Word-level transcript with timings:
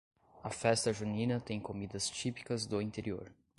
A 0.41 0.49
Festa 0.49 0.91
junina 0.91 1.39
tem 1.39 1.59
comidas 1.59 2.09
típicas 2.09 2.65
do 2.65 2.81
interior 2.81 3.31